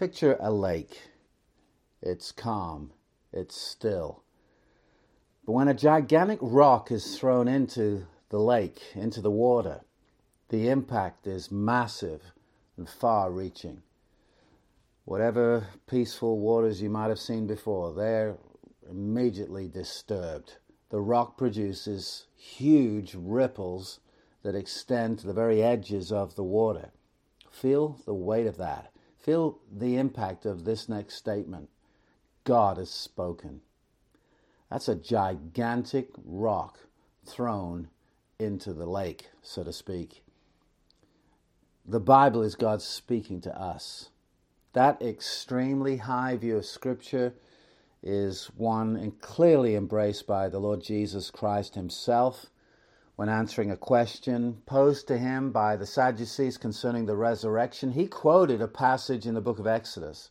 [0.00, 0.98] Picture a lake.
[2.00, 2.92] It's calm,
[3.34, 4.22] it's still.
[5.44, 9.82] But when a gigantic rock is thrown into the lake, into the water,
[10.48, 12.22] the impact is massive
[12.78, 13.82] and far reaching.
[15.04, 18.38] Whatever peaceful waters you might have seen before, they're
[18.88, 20.56] immediately disturbed.
[20.88, 24.00] The rock produces huge ripples
[24.44, 26.88] that extend to the very edges of the water.
[27.50, 28.89] Feel the weight of that.
[29.20, 31.68] Feel the impact of this next statement
[32.44, 33.60] God has spoken.
[34.70, 36.78] That's a gigantic rock
[37.26, 37.88] thrown
[38.38, 40.24] into the lake, so to speak.
[41.84, 44.08] The Bible is God speaking to us.
[44.72, 47.34] That extremely high view of Scripture
[48.02, 52.46] is one and clearly embraced by the Lord Jesus Christ Himself
[53.20, 57.92] when answering a question posed to him by the Sadducees concerning the resurrection.
[57.92, 60.30] He quoted a passage in the book of Exodus.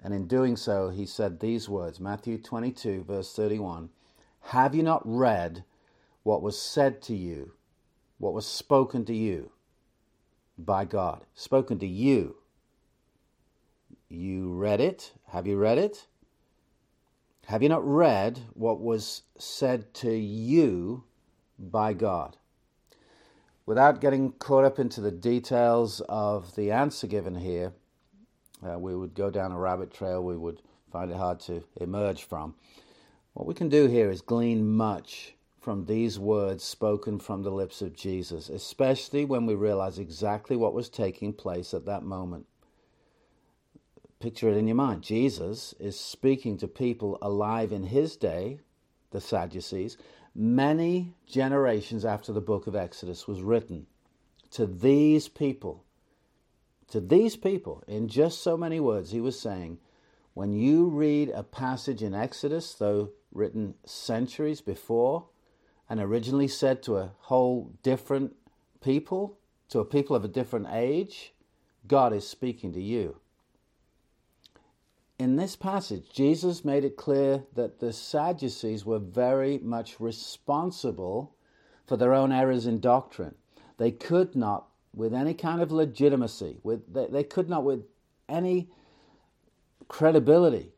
[0.00, 3.88] And in doing so, he said these words Matthew 22, verse 31
[4.42, 5.64] Have you not read
[6.22, 7.54] what was said to you,
[8.18, 9.50] what was spoken to you
[10.56, 11.22] by God?
[11.34, 12.36] Spoken to you.
[14.08, 15.14] You read it?
[15.32, 16.06] Have you read it?
[17.46, 21.02] Have you not read what was said to you
[21.58, 22.36] by God?
[23.66, 27.72] Without getting caught up into the details of the answer given here,
[28.62, 30.60] uh, we would go down a rabbit trail we would
[30.90, 32.54] find it hard to emerge from.
[33.32, 37.80] What we can do here is glean much from these words spoken from the lips
[37.80, 42.46] of Jesus, especially when we realize exactly what was taking place at that moment.
[44.20, 45.02] Picture it in your mind.
[45.02, 48.60] Jesus is speaking to people alive in his day,
[49.10, 49.96] the Sadducees,
[50.34, 53.86] many generations after the book of Exodus was written.
[54.52, 55.84] To these people,
[56.88, 59.78] to these people, in just so many words, he was saying,
[60.34, 65.26] when you read a passage in Exodus, though written centuries before,
[65.88, 68.34] and originally said to a whole different
[68.82, 69.38] people,
[69.68, 71.32] to a people of a different age,
[71.86, 73.20] God is speaking to you
[75.18, 81.36] in this passage, Jesus made it clear that the Sadducees were very much responsible
[81.86, 83.34] for their own errors in doctrine.
[83.76, 87.84] They could not, with any kind of legitimacy, with, they, they could not, with
[88.28, 88.68] any
[89.86, 90.72] credibility,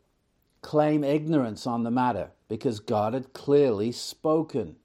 [0.60, 4.76] claim ignorance on the matter because God had clearly spoken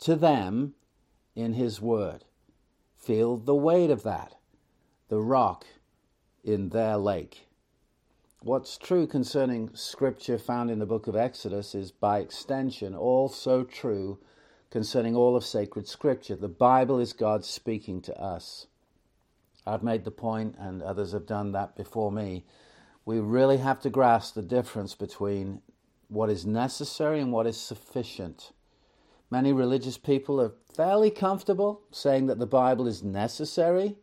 [0.00, 0.74] to them
[1.34, 2.24] in His Word.
[2.96, 4.34] Feel the weight of that,
[5.08, 5.66] the rock
[6.42, 7.47] in their lake.
[8.48, 14.20] What's true concerning scripture found in the book of Exodus is by extension also true
[14.70, 16.34] concerning all of sacred scripture.
[16.34, 18.66] The Bible is God speaking to us.
[19.66, 22.46] I've made the point, and others have done that before me.
[23.04, 25.60] We really have to grasp the difference between
[26.08, 28.52] what is necessary and what is sufficient.
[29.30, 33.96] Many religious people are fairly comfortable saying that the Bible is necessary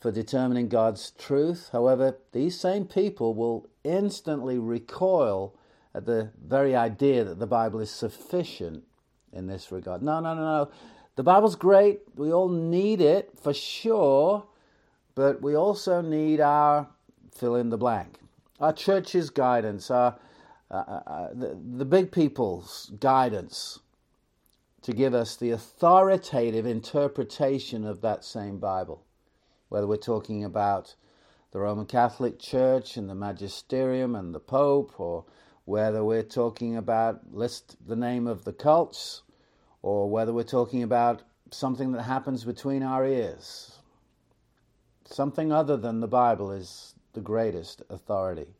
[0.00, 1.70] for determining God's truth.
[1.72, 5.54] However, these same people will instantly recoil
[5.94, 8.84] at the very idea that the Bible is sufficient
[9.32, 10.02] in this regard.
[10.02, 10.70] No, no, no, no.
[11.16, 12.00] The Bible's great.
[12.14, 14.46] We all need it for sure,
[15.16, 16.88] but we also need our
[17.34, 18.20] fill in the blank.
[18.60, 20.16] Our church's guidance, our,
[20.70, 23.80] uh, uh, uh the, the big people's guidance
[24.82, 29.02] to give us the authoritative interpretation of that same Bible
[29.68, 30.94] whether we're talking about
[31.52, 35.24] the Roman Catholic Church and the magisterium and the Pope, or
[35.64, 39.22] whether we're talking about list the name of the cults,
[39.82, 43.78] or whether we're talking about something that happens between our ears.
[45.06, 48.54] Something other than the Bible is the greatest authority,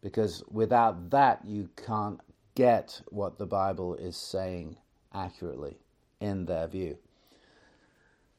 [0.00, 2.20] because without that, you can't
[2.54, 4.76] get what the Bible is saying
[5.12, 5.78] accurately
[6.20, 6.98] in their view.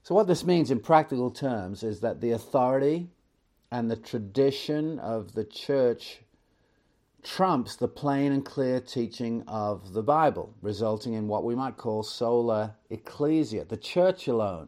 [0.04, 3.08] So, what this means in practical terms is that the authority
[3.72, 6.20] and the tradition of the church
[7.24, 12.04] trumps the plain and clear teaching of the Bible, resulting in what we might call
[12.04, 14.68] sola ecclesia, the church alone,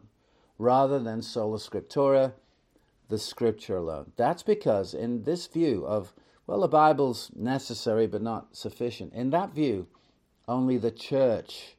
[0.58, 2.32] rather than sola scriptura,
[3.10, 4.12] the scripture alone.
[4.16, 6.14] That's because, in this view of,
[6.46, 9.86] well, the Bible's necessary but not sufficient, in that view,
[10.48, 11.75] only the church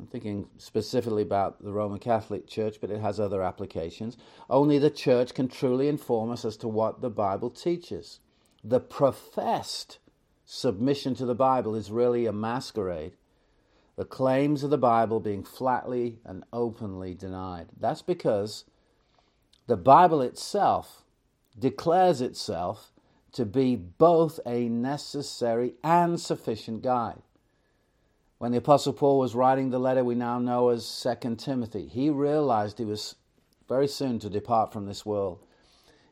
[0.00, 4.16] I'm thinking specifically about the Roman Catholic Church, but it has other applications.
[4.48, 8.20] Only the church can truly inform us as to what the Bible teaches.
[8.62, 9.98] The professed
[10.44, 13.16] submission to the Bible is really a masquerade.
[13.96, 17.66] The claims of the Bible being flatly and openly denied.
[17.78, 18.64] That's because
[19.66, 21.02] the Bible itself
[21.58, 22.92] declares itself
[23.32, 27.22] to be both a necessary and sufficient guide.
[28.38, 32.08] When the Apostle Paul was writing the letter we now know as 2 Timothy, he
[32.08, 33.16] realized he was
[33.68, 35.40] very soon to depart from this world.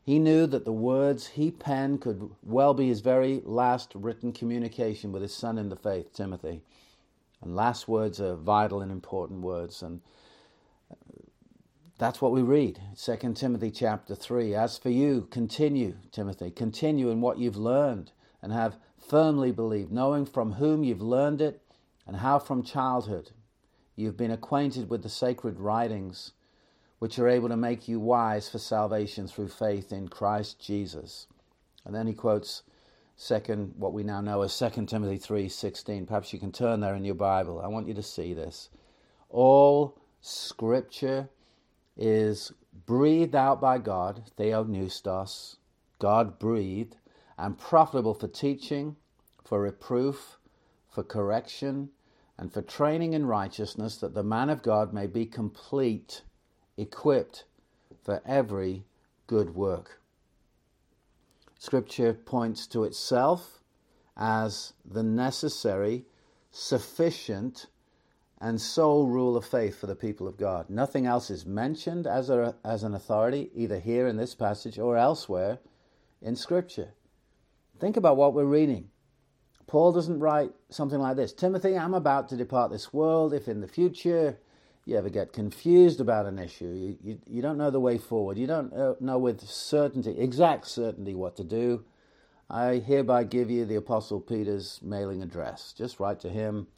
[0.03, 5.13] He knew that the words he penned could well be his very last written communication
[5.13, 6.63] with his son in the faith, Timothy.
[7.41, 9.83] And last words are vital and important words.
[9.83, 10.01] And
[10.91, 10.97] uh,
[11.99, 12.81] that's what we read.
[12.97, 14.53] 2 Timothy chapter 3.
[14.53, 18.11] As for you, continue, Timothy, continue in what you've learned
[18.43, 21.63] and have firmly believed, knowing from whom you've learned it
[22.07, 23.31] and how from childhood
[23.97, 26.33] you've been acquainted with the sacred writings,
[26.99, 31.27] which are able to make you wise for salvation through faith in Christ Jesus.
[31.85, 32.63] And then he quotes
[33.17, 36.07] second what we now know as 2 Timothy 3:16.
[36.07, 37.61] Perhaps you can turn there in your Bible.
[37.61, 38.69] I want you to see this.
[39.31, 41.29] All scripture
[41.97, 42.53] is
[42.85, 45.57] breathed out by God, theopneustos,
[45.99, 46.97] God breathed,
[47.39, 48.97] and profitable for teaching,
[49.45, 50.39] for reproof,
[50.89, 51.91] for correction,
[52.39, 56.23] and for training in righteousness, that the man of God may be complete,
[56.77, 57.45] equipped
[58.03, 58.85] for every
[59.27, 60.01] good work.
[61.59, 63.61] Scripture points to itself
[64.17, 66.05] as the necessary,
[66.51, 67.67] sufficient,
[68.39, 70.69] and sole rule of faith for the people of God.
[70.69, 74.97] Nothing else is mentioned as, a, as an authority, either here in this passage or
[74.97, 75.59] elsewhere
[76.21, 76.93] in Scripture.
[77.79, 78.91] Think about what we're reading.
[79.67, 83.35] Paul doesn't write something like this Timothy, I'm about to depart this world.
[83.35, 84.39] If in the future
[84.85, 88.39] you ever get confused about an issue, you, you, you don't know the way forward,
[88.39, 91.85] you don't uh, know with certainty, exact certainty, what to do,
[92.49, 95.75] I hereby give you the Apostle Peter's mailing address.
[95.77, 96.69] Just write to him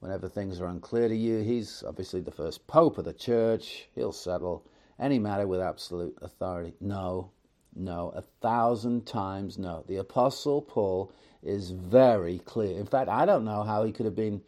[0.00, 1.38] whenever things are unclear to you.
[1.38, 3.88] He's obviously the first pope of the church.
[3.94, 4.66] He'll settle
[4.98, 6.74] any matter with absolute authority.
[6.80, 7.30] No,
[7.76, 9.84] no, a thousand times no.
[9.86, 11.12] The Apostle Paul
[11.42, 12.78] is very clear.
[12.78, 14.42] In fact, I don't know how he could have been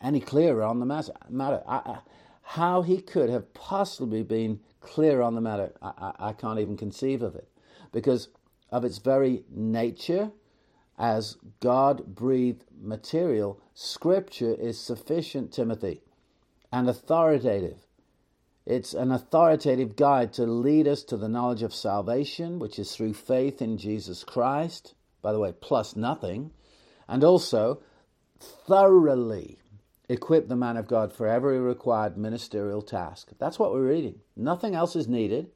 [0.00, 1.62] any clearer on the matter.
[1.66, 1.98] I, I,
[2.42, 7.22] how he could have possibly been clear on the matter, I, I can't even conceive
[7.22, 7.48] of it.
[7.92, 8.28] Because
[8.70, 10.30] of its very nature,
[10.98, 16.02] as God breathed material, Scripture is sufficient, Timothy,
[16.72, 17.86] and authoritative.
[18.66, 23.14] It's an authoritative guide to lead us to the knowledge of salvation, which is through
[23.14, 26.52] faith in Jesus Christ, by the way, plus nothing,
[27.08, 27.82] and also
[28.38, 29.58] thoroughly
[30.08, 33.30] equip the man of God for every required ministerial task.
[33.38, 34.20] That's what we're reading.
[34.36, 35.50] Nothing else is needed.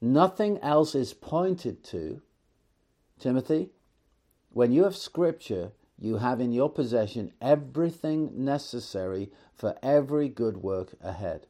[0.00, 2.22] Nothing else is pointed to.
[3.18, 3.70] Timothy,
[4.50, 10.94] when you have scripture, you have in your possession everything necessary for every good work
[11.02, 11.46] ahead.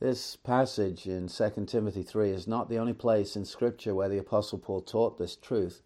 [0.00, 4.18] This passage in 2 Timothy 3 is not the only place in Scripture where the
[4.18, 5.82] Apostle Paul taught this truth.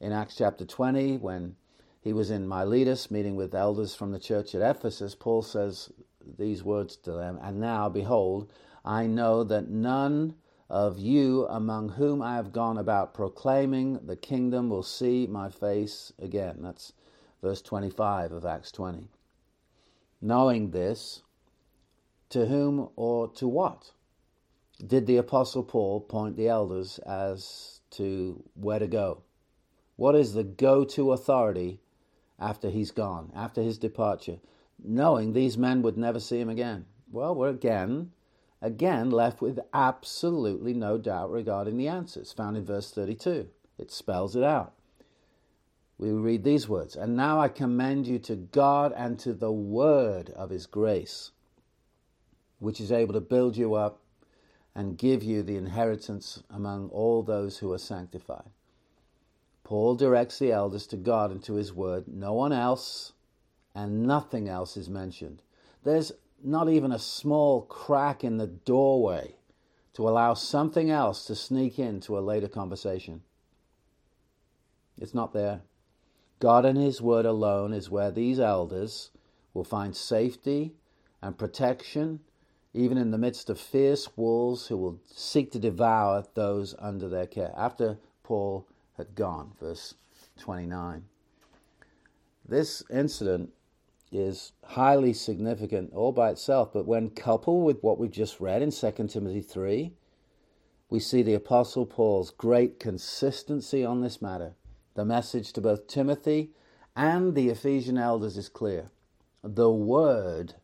[0.00, 1.54] In Acts chapter 20, when
[2.00, 5.92] he was in Miletus meeting with elders from the church at Ephesus, Paul says
[6.38, 8.50] these words to them And now, behold,
[8.84, 10.34] I know that none
[10.68, 16.12] of you among whom I have gone about proclaiming the kingdom will see my face
[16.18, 16.62] again.
[16.62, 16.94] That's
[17.40, 19.06] verse 25 of Acts 20.
[20.20, 21.22] Knowing this,
[22.32, 23.92] to whom or to what
[24.84, 29.22] did the Apostle Paul point the elders as to where to go?
[29.96, 31.80] What is the go to authority
[32.38, 34.40] after he's gone, after his departure,
[34.82, 36.86] knowing these men would never see him again?
[37.10, 38.12] Well, we're again
[38.62, 43.48] again left with absolutely no doubt regarding the answers found in verse 32.
[43.76, 44.72] It spells it out.
[45.98, 50.30] We read these words And now I commend you to God and to the word
[50.30, 51.31] of his grace,
[52.62, 54.00] which is able to build you up
[54.74, 58.48] and give you the inheritance among all those who are sanctified.
[59.64, 62.06] Paul directs the elders to God and to his word.
[62.06, 63.12] No one else
[63.74, 65.42] and nothing else is mentioned.
[65.82, 69.34] There's not even a small crack in the doorway
[69.94, 73.22] to allow something else to sneak into a later conversation.
[74.98, 75.62] It's not there.
[76.38, 79.10] God and His Word alone is where these elders
[79.52, 80.74] will find safety
[81.20, 82.20] and protection,
[82.74, 87.26] even in the midst of fierce wolves who will seek to devour those under their
[87.26, 87.52] care.
[87.56, 89.94] After Paul had gone, verse
[90.38, 91.04] 29.
[92.48, 93.50] This incident
[94.10, 98.70] is highly significant all by itself, but when coupled with what we've just read in
[98.70, 99.92] 2 Timothy 3,
[100.90, 104.54] we see the Apostle Paul's great consistency on this matter.
[104.94, 106.50] The message to both Timothy
[106.94, 108.90] and the Ephesian elders is clear.
[109.42, 110.54] The Word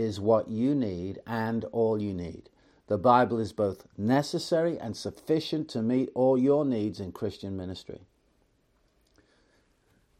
[0.00, 2.48] is what you need and all you need.
[2.86, 8.00] The Bible is both necessary and sufficient to meet all your needs in Christian ministry.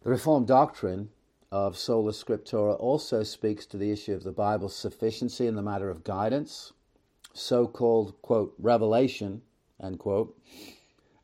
[0.03, 1.09] The Reformed doctrine
[1.51, 5.91] of sola scriptura also speaks to the issue of the Bible's sufficiency in the matter
[5.91, 6.73] of guidance,
[7.33, 9.43] so called, quote, revelation,
[9.83, 10.39] end quote,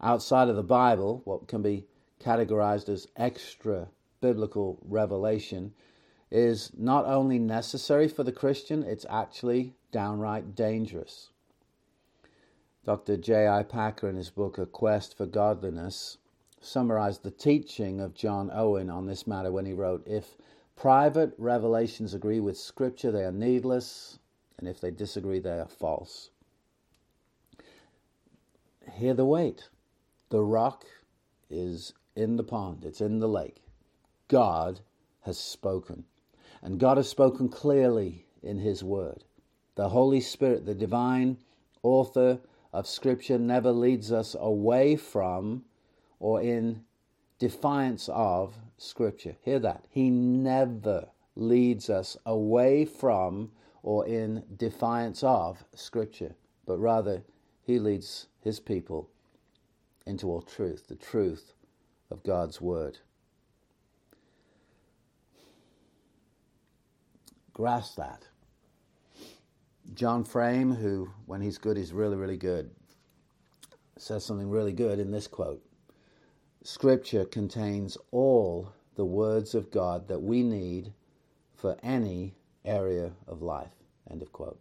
[0.00, 1.84] outside of the Bible, what can be
[2.20, 3.88] categorized as extra
[4.20, 5.72] biblical revelation,
[6.30, 11.30] is not only necessary for the Christian, it's actually downright dangerous.
[12.84, 13.16] Dr.
[13.16, 13.64] J.I.
[13.64, 16.18] Packer, in his book A Quest for Godliness,
[16.60, 20.36] summarized the teaching of John Owen on this matter when he wrote If
[20.74, 24.18] private revelations agree with Scripture, they are needless,
[24.58, 26.30] and if they disagree, they are false.
[28.92, 29.68] Hear the weight.
[30.30, 30.84] The rock
[31.50, 33.62] is in the pond, it's in the lake.
[34.28, 34.80] God
[35.22, 36.04] has spoken.
[36.62, 39.24] And God has spoken clearly in His Word.
[39.74, 41.38] The Holy Spirit, the divine
[41.82, 42.40] author
[42.72, 45.64] of Scripture never leads us away from
[46.18, 46.84] or in
[47.38, 49.36] defiance of Scripture.
[49.42, 49.84] Hear that.
[49.90, 53.50] He never leads us away from
[53.82, 56.34] or in defiance of Scripture,
[56.66, 57.22] but rather
[57.62, 59.10] he leads his people
[60.06, 61.52] into all truth, the truth
[62.10, 62.98] of God's Word.
[67.56, 68.22] Grasp that.
[69.94, 72.70] John Frame, who, when he's good, is really, really good,
[73.96, 75.64] says something really good in this quote
[76.62, 80.92] Scripture contains all the words of God that we need
[81.54, 83.72] for any area of life.
[84.10, 84.60] End of quote.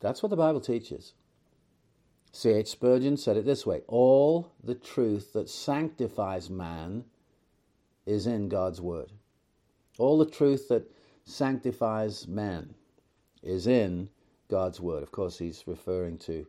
[0.00, 1.12] That's what the Bible teaches.
[2.32, 2.68] C.H.
[2.68, 7.04] Spurgeon said it this way All the truth that sanctifies man
[8.06, 9.12] is in God's Word.
[9.98, 10.90] All the truth that
[11.26, 12.72] sanctifies man
[13.42, 14.08] is in
[14.48, 15.02] God's word.
[15.02, 16.46] Of course, he's referring to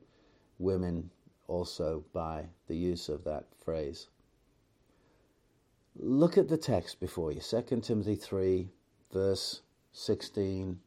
[0.60, 1.10] women
[1.48, 4.08] also by the use of that phrase.
[6.00, 8.70] Look at the text before you 2 Timothy 3,
[9.12, 9.62] verse
[9.94, 10.80] 16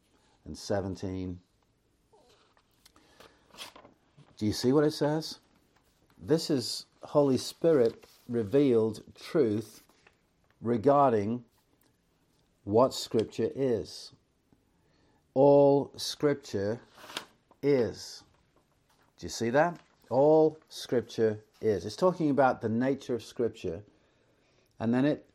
[0.45, 1.41] and 17.
[4.39, 5.41] Do you see what it says?
[6.17, 9.83] This is Holy Spirit revealed truth
[10.63, 11.45] regarding
[12.65, 14.13] what Scripture is
[15.35, 16.81] all Scripture
[17.63, 18.25] is.
[19.19, 19.79] Do you see that?
[20.11, 21.87] All Scripture is.
[21.87, 23.83] It's talking about the nature of Scripture,
[24.81, 25.27] and then it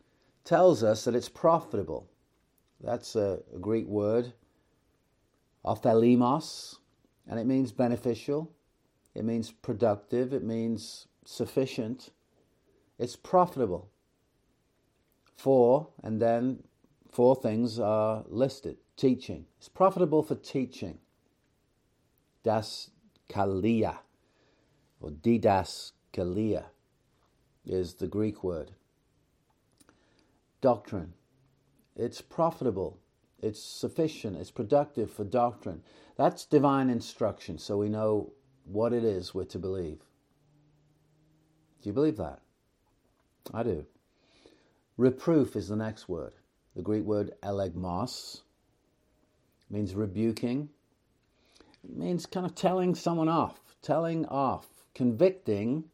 [0.44, 2.08] tells us that it's profitable.
[2.82, 4.34] That's a, a Greek word,
[5.65, 6.77] ophelimos,
[7.27, 8.51] and it means beneficial,
[9.15, 12.12] it means productive, it means sufficient.
[13.00, 13.89] It's profitable.
[15.38, 16.63] for, and then
[17.15, 19.45] four things are listed teaching.
[19.57, 20.98] It's profitable for teaching.
[22.43, 22.89] Das
[23.29, 24.00] kalia,
[25.00, 26.65] or didas didaskalia,
[27.65, 28.72] is the Greek word.
[30.60, 31.13] Doctrine.
[31.95, 33.00] It's profitable.
[33.41, 34.36] It's sufficient.
[34.36, 35.84] It's productive for doctrine.
[36.17, 38.34] That's divine instruction, so we know
[38.65, 40.00] what it is we're to believe.
[41.81, 42.41] Do you believe that?
[43.53, 43.86] I do.
[44.98, 46.34] Reproof is the next word.
[46.75, 48.41] The Greek word elegmos,
[49.70, 50.70] means rebuking.
[51.84, 55.86] It means kind of telling someone off, telling off, convicting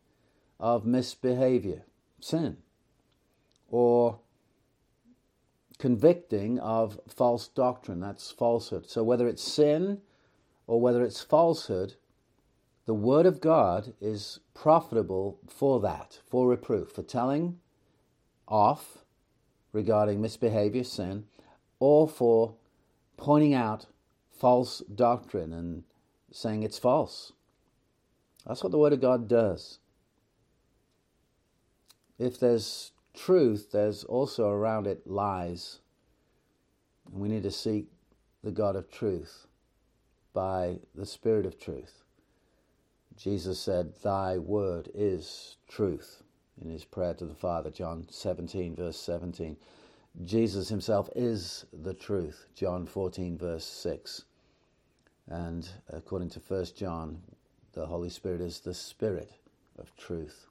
[0.60, 1.84] of misbehavior,
[2.20, 2.58] sin,
[3.70, 4.20] or
[5.78, 8.00] convicting of false doctrine.
[8.00, 8.90] That's falsehood.
[8.90, 10.02] So whether it's sin
[10.68, 11.96] or whether it's falsehood,
[12.86, 17.60] the Word of God is profitable for that, for reproof, for telling
[18.48, 19.00] off
[19.74, 21.26] regarding misbehavior, sin,
[21.80, 22.56] or for
[23.18, 23.86] pointing out
[24.32, 25.84] false doctrine and
[26.32, 27.34] saying it's false.
[28.46, 29.80] That's what the Word of God does.
[32.18, 35.80] If there's truth, there's also around it lies.
[37.12, 37.88] And we need to seek
[38.44, 39.48] the God of truth
[40.34, 42.04] by the Spirit of truth.
[43.16, 46.24] Jesus said, Thy word is truth
[46.60, 49.58] in his prayer to the Father, John 17, verse 17.
[50.26, 54.26] Jesus himself is the truth, John 14, verse 6.
[55.28, 57.22] And according to 1 John,
[57.74, 59.32] the Holy Spirit is the Spirit
[59.78, 60.48] of truth.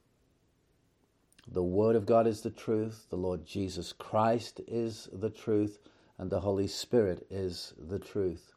[1.46, 5.78] The Word of God is the truth, the Lord Jesus Christ is the truth,
[6.18, 8.52] and the Holy Spirit is the truth.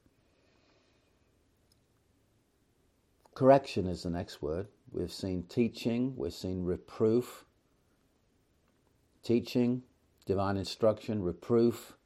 [3.34, 4.68] Correction is the next word.
[4.94, 7.46] We've seen teaching, we've seen reproof.
[9.24, 9.82] Teaching,
[10.28, 11.98] divine instruction, reproof,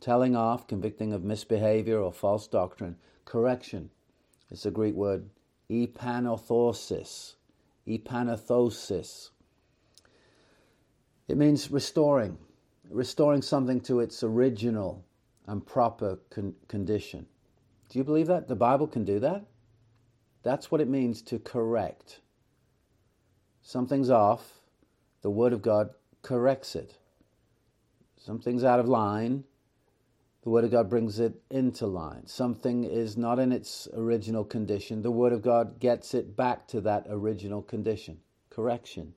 [0.00, 3.90] telling off, convicting of misbehavior or false doctrine, correction
[4.50, 5.30] It's a Greek word
[5.70, 7.34] epanothosis.
[7.86, 9.30] Epanothosis.
[11.28, 12.36] It means restoring,
[12.90, 15.04] restoring something to its original
[15.46, 17.26] and proper con- condition.
[17.88, 18.48] Do you believe that?
[18.48, 19.44] The Bible can do that?
[20.42, 22.20] That's what it means to correct.
[23.62, 24.60] Something's off,
[25.22, 25.90] the Word of God
[26.22, 26.98] corrects it.
[28.18, 29.44] Something's out of line,
[30.42, 32.26] the Word of God brings it into line.
[32.26, 36.80] Something is not in its original condition, the Word of God gets it back to
[36.82, 38.18] that original condition.
[38.50, 39.14] Correction.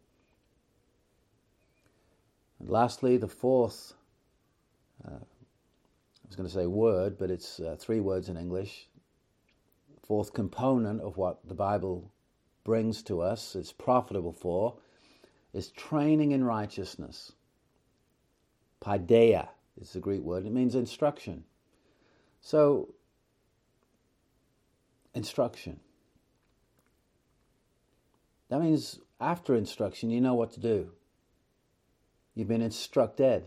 [2.59, 3.93] And lastly, the fourth,
[5.05, 8.87] uh, I was going to say word, but it's uh, three words in English.
[10.03, 12.11] Fourth component of what the Bible
[12.65, 14.75] brings to us, it's profitable for,
[15.53, 17.31] is training in righteousness.
[18.83, 19.47] Paideia
[19.79, 20.45] is the Greek word.
[20.45, 21.45] It means instruction.
[22.41, 22.93] So,
[25.13, 25.79] instruction.
[28.49, 30.91] That means after instruction, you know what to do.
[32.33, 33.43] You've been instructed.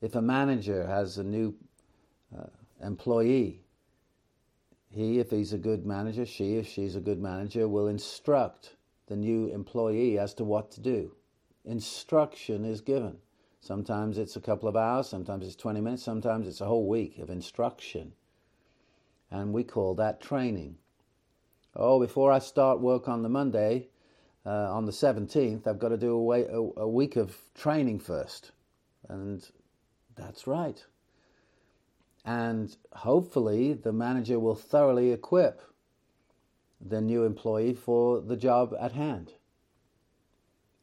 [0.00, 1.54] If a manager has a new
[2.36, 2.46] uh,
[2.84, 3.65] employee,
[4.96, 8.76] he, if he's a good manager, she, if she's a good manager, will instruct
[9.06, 11.14] the new employee as to what to do.
[11.64, 13.18] Instruction is given.
[13.60, 17.18] Sometimes it's a couple of hours, sometimes it's 20 minutes, sometimes it's a whole week
[17.18, 18.12] of instruction.
[19.30, 20.78] And we call that training.
[21.74, 23.88] Oh, before I start work on the Monday,
[24.46, 27.98] uh, on the 17th, I've got to do a, way, a, a week of training
[27.98, 28.52] first.
[29.08, 29.46] And
[30.16, 30.82] that's right.
[32.26, 35.62] And hopefully, the manager will thoroughly equip
[36.80, 39.34] the new employee for the job at hand.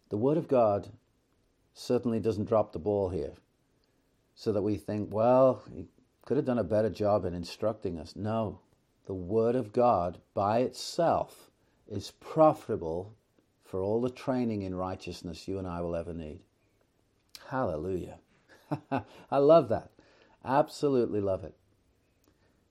[0.07, 0.89] The Word of God
[1.73, 3.33] certainly doesn't drop the ball here
[4.35, 5.87] so that we think, well, he
[6.25, 8.15] could have done a better job in instructing us.
[8.15, 8.59] No,
[9.05, 11.51] the Word of God by itself
[11.89, 13.13] is profitable
[13.65, 16.39] for all the training in righteousness you and I will ever need.
[17.49, 18.19] Hallelujah.
[19.31, 19.89] I love that.
[20.45, 21.55] Absolutely love it.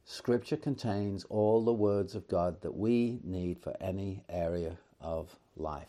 [0.04, 5.88] Scripture contains all the words of God that we need for any area of life.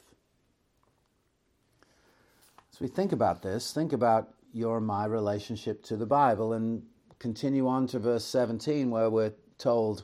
[2.72, 6.84] As we think about this, think about your and my relationship to the Bible and
[7.20, 10.04] continue on to verse 17 where we're told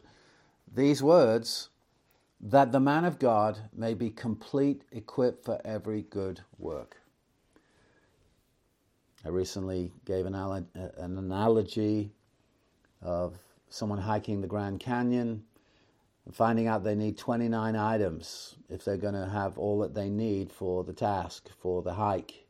[0.74, 1.70] these words
[2.42, 6.98] that the man of God may be complete, equipped for every good work.
[9.26, 12.12] I recently gave an, an analogy
[13.02, 13.38] of
[13.70, 15.44] someone hiking the Grand Canyon
[16.26, 20.10] and finding out they need 29 items if they're going to have all that they
[20.10, 22.46] need for the task, for the hike.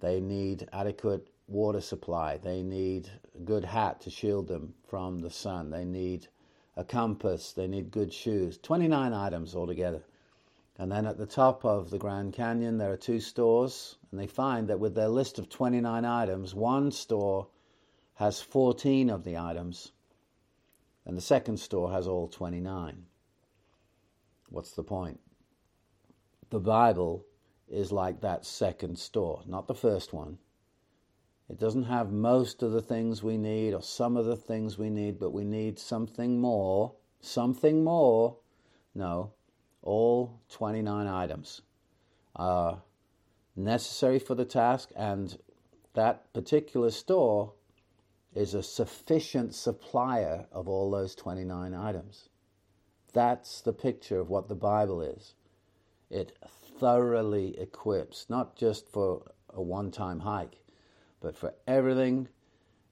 [0.00, 2.38] They need adequate water supply.
[2.38, 5.70] They need a good hat to shield them from the sun.
[5.70, 6.28] They need
[6.76, 7.52] a compass.
[7.52, 8.58] They need good shoes.
[8.58, 10.02] 29 items altogether.
[10.78, 14.28] And then at the top of the Grand Canyon, there are two stores, and they
[14.28, 17.48] find that with their list of 29 items, one store
[18.14, 19.90] has 14 of the items,
[21.04, 23.06] and the second store has all 29.
[24.50, 25.18] What's the point?
[26.50, 27.26] The Bible
[27.68, 30.38] is like that second store, not the first one.
[31.48, 34.90] It doesn't have most of the things we need or some of the things we
[34.90, 36.94] need, but we need something more.
[37.20, 38.36] Something more.
[38.94, 39.32] No,
[39.82, 41.62] all 29 items
[42.36, 42.82] are
[43.56, 45.38] necessary for the task, and
[45.94, 47.52] that particular store
[48.34, 52.28] is a sufficient supplier of all those 29 items.
[53.12, 55.34] That's the picture of what the Bible is.
[56.10, 56.36] It
[56.78, 60.62] thoroughly equips, not just for a one time hike,
[61.20, 62.28] but for everything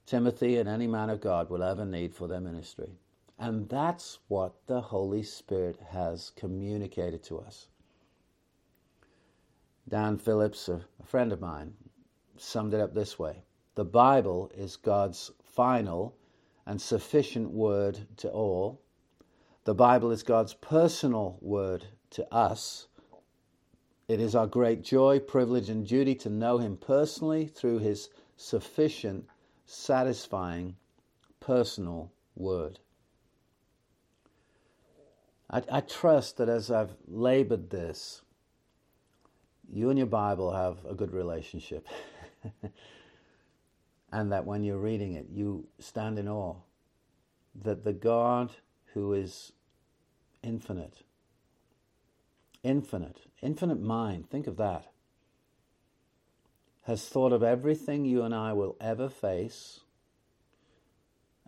[0.07, 2.99] Timothy and any man of God will ever need for their ministry.
[3.38, 7.68] And that's what the Holy Spirit has communicated to us.
[9.88, 11.75] Dan Phillips, a, friend of mine,
[12.37, 13.42] summed it up this way
[13.75, 16.16] The Bible is God's final
[16.66, 18.81] and sufficient word to all.
[19.64, 22.88] The Bible is God's personal word to us
[24.09, 29.27] it is our great joy, privilege, and duty to know Him personally through His sufficient,
[29.64, 30.77] satisfying,
[31.40, 32.79] personal word.
[35.48, 38.22] I, I, trust that as I've labored this,
[39.72, 41.87] you and your Bible have a good relationship.
[44.12, 46.56] and that when you're reading it, you stand in awe
[47.62, 48.52] that the God
[48.94, 49.52] who is
[50.42, 51.02] infinite,
[52.62, 54.87] infinite, infinite mind, think of that,
[56.85, 59.80] has thought of everything you and I will ever face,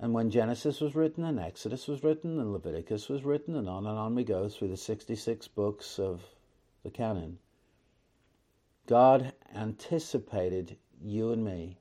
[0.00, 3.86] And when Genesis was written, and Exodus was written, and Leviticus was written, and on
[3.86, 6.22] and on we go through the 66 books of
[6.84, 7.38] the canon,
[8.86, 11.78] God anticipated you and me.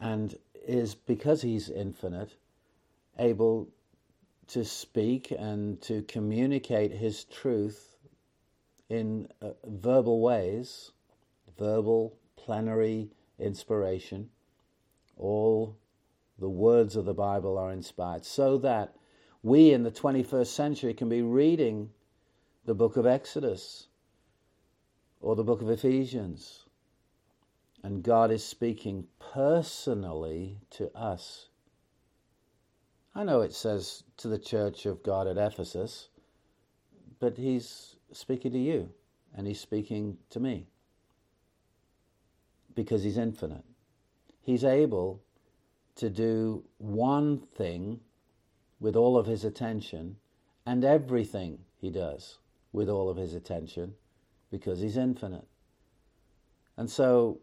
[0.00, 2.34] And is, because He's infinite,
[3.16, 3.68] able
[4.48, 7.96] to speak and to communicate His truth
[8.88, 10.90] in uh, verbal ways,
[11.58, 14.30] verbal, plenary inspiration,
[15.16, 15.76] all
[16.38, 18.94] the words of the Bible are inspired, so that
[19.42, 21.90] we in the 21st century can be reading
[22.64, 23.88] the book of Exodus
[25.20, 26.64] or the book of Ephesians.
[27.82, 31.48] And God is speaking personally to us.
[33.14, 36.08] I know it says to the church of God at Ephesus,
[37.20, 38.90] but He's speaking to you
[39.34, 40.66] and He's speaking to me
[42.74, 43.64] because He's infinite.
[44.40, 45.22] He's able
[45.98, 48.00] to do one thing
[48.80, 50.16] with all of his attention
[50.64, 52.38] and everything he does
[52.72, 53.94] with all of his attention
[54.50, 55.46] because he's infinite.
[56.76, 57.40] And so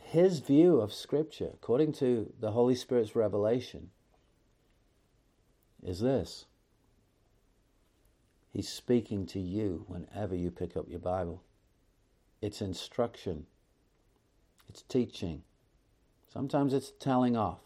[0.00, 3.90] his view of Scripture, according to the Holy Spirit's revelation,
[5.82, 6.46] is this.
[8.52, 11.42] He's speaking to you whenever you pick up your Bible.
[12.40, 13.46] It's instruction,
[14.68, 15.42] it's teaching,
[16.34, 17.60] Sometimes it's telling off.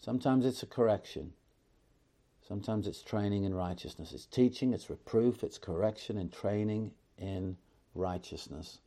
[0.00, 1.34] Sometimes it's a correction.
[2.48, 4.12] Sometimes it's training in righteousness.
[4.14, 7.58] It's teaching, it's reproof, it's correction and training in
[7.94, 8.78] righteousness.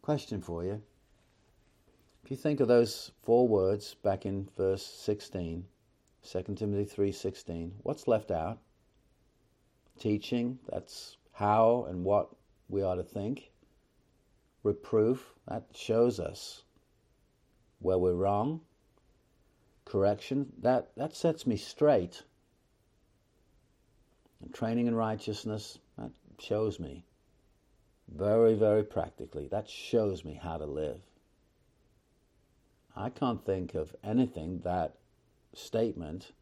[0.00, 0.80] Question for you.
[2.22, 5.66] If you think of those four words back in verse 16,
[6.22, 8.60] 2 Timothy 3:16, what's left out?
[9.98, 12.30] Teaching, that's how and what
[12.68, 13.50] we ought to think.
[14.62, 16.62] Reproof, that shows us
[17.80, 18.60] where we're wrong,
[19.84, 22.22] correction, that, that sets me straight.
[24.42, 27.04] And training in righteousness, that shows me
[28.08, 31.00] very, very practically, that shows me how to live.
[32.96, 34.94] I can't think of anything that
[35.54, 36.32] statement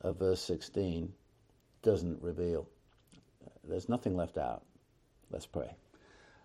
[0.00, 1.12] of verse 16
[1.82, 2.68] doesn't reveal.
[3.64, 4.62] There's nothing left out.
[5.30, 5.74] Let's pray.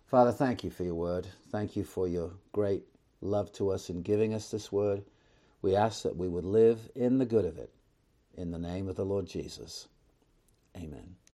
[0.07, 1.25] Father, thank you for your word.
[1.51, 2.83] Thank you for your great
[3.23, 5.03] love to us in giving us this word.
[5.61, 7.71] We ask that we would live in the good of it.
[8.35, 9.87] In the name of the Lord Jesus.
[10.75, 11.15] Amen.